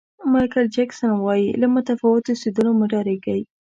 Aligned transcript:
مایکل 0.31 0.65
جکسن 0.75 1.11
وایي 1.15 1.47
له 1.61 1.67
متفاوت 1.75 2.23
اوسېدلو 2.29 2.71
مه 2.79 2.85
ډارېږئ. 2.91 3.41